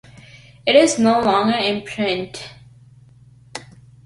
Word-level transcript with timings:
It 0.65 0.75
is 0.75 0.97
no 0.97 1.19
longer 1.21 1.55
in 1.57 1.83
print. 1.83 2.55